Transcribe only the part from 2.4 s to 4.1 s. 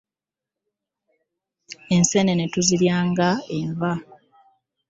tuzirya nga enva.